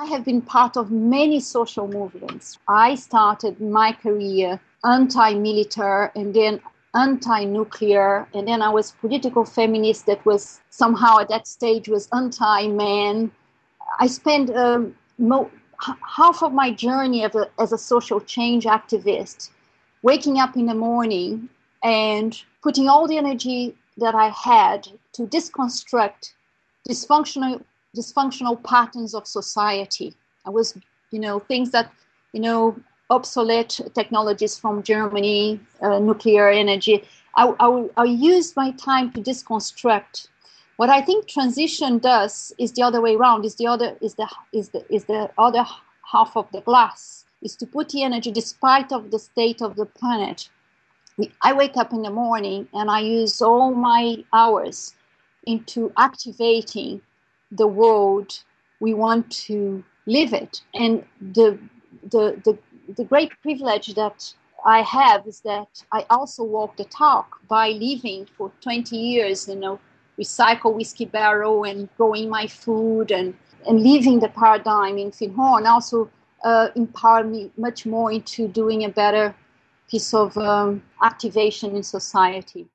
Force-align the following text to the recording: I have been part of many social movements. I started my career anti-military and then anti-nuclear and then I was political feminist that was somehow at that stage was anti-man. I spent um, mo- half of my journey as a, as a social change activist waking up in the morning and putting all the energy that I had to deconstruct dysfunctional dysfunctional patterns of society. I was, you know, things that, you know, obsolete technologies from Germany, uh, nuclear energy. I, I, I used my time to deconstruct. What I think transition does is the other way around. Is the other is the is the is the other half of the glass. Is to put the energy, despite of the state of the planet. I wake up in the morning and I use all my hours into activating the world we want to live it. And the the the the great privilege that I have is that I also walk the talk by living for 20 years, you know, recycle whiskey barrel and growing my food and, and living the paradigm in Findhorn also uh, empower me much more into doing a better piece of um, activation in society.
I 0.00 0.04
have 0.04 0.24
been 0.24 0.42
part 0.42 0.76
of 0.76 0.92
many 0.92 1.40
social 1.40 1.88
movements. 1.88 2.56
I 2.68 2.94
started 2.94 3.60
my 3.60 3.90
career 3.90 4.60
anti-military 4.84 6.10
and 6.14 6.32
then 6.32 6.60
anti-nuclear 6.94 8.28
and 8.32 8.46
then 8.46 8.62
I 8.62 8.68
was 8.68 8.92
political 8.92 9.44
feminist 9.44 10.06
that 10.06 10.24
was 10.24 10.60
somehow 10.70 11.18
at 11.18 11.28
that 11.30 11.48
stage 11.48 11.88
was 11.88 12.08
anti-man. 12.12 13.32
I 13.98 14.06
spent 14.06 14.50
um, 14.50 14.94
mo- 15.18 15.50
half 16.16 16.44
of 16.44 16.52
my 16.52 16.70
journey 16.70 17.24
as 17.24 17.34
a, 17.34 17.50
as 17.58 17.72
a 17.72 17.78
social 17.78 18.20
change 18.20 18.66
activist 18.66 19.50
waking 20.02 20.38
up 20.38 20.56
in 20.56 20.66
the 20.66 20.74
morning 20.74 21.48
and 21.82 22.40
putting 22.62 22.88
all 22.88 23.08
the 23.08 23.18
energy 23.18 23.74
that 23.96 24.14
I 24.14 24.28
had 24.28 24.86
to 25.14 25.22
deconstruct 25.22 26.34
dysfunctional 26.88 27.64
dysfunctional 27.96 28.62
patterns 28.62 29.14
of 29.14 29.26
society. 29.26 30.14
I 30.46 30.50
was, 30.50 30.76
you 31.10 31.20
know, 31.20 31.38
things 31.38 31.70
that, 31.70 31.90
you 32.32 32.40
know, 32.40 32.76
obsolete 33.10 33.80
technologies 33.94 34.58
from 34.58 34.82
Germany, 34.82 35.60
uh, 35.80 35.98
nuclear 35.98 36.48
energy. 36.48 37.04
I, 37.36 37.54
I, 37.60 37.88
I 37.96 38.04
used 38.04 38.56
my 38.56 38.72
time 38.72 39.12
to 39.12 39.20
deconstruct. 39.20 40.28
What 40.76 40.90
I 40.90 41.00
think 41.00 41.26
transition 41.26 41.98
does 41.98 42.52
is 42.58 42.72
the 42.72 42.82
other 42.82 43.00
way 43.00 43.16
around. 43.16 43.44
Is 43.44 43.56
the 43.56 43.66
other 43.66 43.96
is 44.00 44.14
the 44.14 44.28
is 44.52 44.68
the 44.68 44.84
is 44.94 45.04
the 45.04 45.30
other 45.38 45.64
half 46.02 46.36
of 46.36 46.46
the 46.52 46.60
glass. 46.60 47.24
Is 47.42 47.56
to 47.56 47.66
put 47.66 47.88
the 47.90 48.02
energy, 48.02 48.30
despite 48.30 48.92
of 48.92 49.10
the 49.10 49.18
state 49.18 49.62
of 49.62 49.76
the 49.76 49.86
planet. 49.86 50.48
I 51.42 51.52
wake 51.52 51.76
up 51.76 51.92
in 51.92 52.02
the 52.02 52.10
morning 52.10 52.68
and 52.72 52.88
I 52.90 53.00
use 53.00 53.42
all 53.42 53.74
my 53.74 54.24
hours 54.32 54.94
into 55.44 55.92
activating 55.96 57.00
the 57.50 57.66
world 57.66 58.42
we 58.80 58.94
want 58.94 59.30
to 59.30 59.84
live 60.06 60.32
it. 60.32 60.62
And 60.74 61.04
the 61.20 61.58
the 62.02 62.40
the 62.44 62.58
the 62.96 63.04
great 63.04 63.32
privilege 63.42 63.94
that 63.94 64.32
I 64.64 64.82
have 64.82 65.26
is 65.26 65.40
that 65.40 65.84
I 65.92 66.04
also 66.10 66.42
walk 66.42 66.76
the 66.76 66.84
talk 66.84 67.40
by 67.48 67.70
living 67.70 68.26
for 68.36 68.50
20 68.60 68.96
years, 68.96 69.48
you 69.48 69.54
know, 69.54 69.78
recycle 70.18 70.74
whiskey 70.74 71.04
barrel 71.04 71.64
and 71.64 71.88
growing 71.96 72.28
my 72.28 72.46
food 72.46 73.10
and, 73.10 73.34
and 73.66 73.82
living 73.82 74.18
the 74.18 74.28
paradigm 74.28 74.98
in 74.98 75.10
Findhorn 75.12 75.66
also 75.66 76.10
uh, 76.44 76.68
empower 76.74 77.24
me 77.24 77.50
much 77.56 77.86
more 77.86 78.10
into 78.10 78.48
doing 78.48 78.84
a 78.84 78.88
better 78.88 79.34
piece 79.88 80.12
of 80.12 80.36
um, 80.38 80.82
activation 81.02 81.76
in 81.76 81.82
society. 81.82 82.66